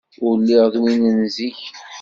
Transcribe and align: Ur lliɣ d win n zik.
Ur 0.25 0.33
lliɣ 0.39 0.65
d 0.73 0.75
win 0.81 1.03
n 1.17 1.19
zik. 1.35 1.59